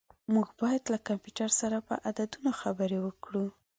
موږ 0.33 0.47
باید 0.61 0.83
له 0.93 0.97
کمپیوټر 1.07 1.49
سره 1.61 1.77
په 1.87 1.93
عددونو 2.07 2.51
خبرې 2.61 2.99
وکړو. 3.01 3.45